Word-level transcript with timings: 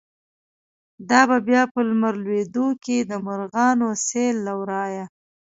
دابه 1.09 1.37
بیا 1.47 1.63
په 1.73 1.79
لمر 1.87 2.13
لویدوکی، 2.23 2.97
دمرغانو 3.11 3.87
سیل 4.07 4.35
له 4.47 4.53
ورایه” 4.59 5.05